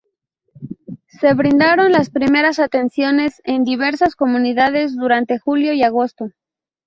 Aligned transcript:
Se 1.19 1.35
brindaron 1.35 1.91
las 1.91 2.09
primeras 2.09 2.57
atenciones 2.57 3.39
en 3.45 3.63
diversas 3.63 4.15
comunidades 4.15 4.95
durante 4.97 5.37
julio 5.37 5.73
y 5.73 5.83
agosto. 5.83 6.31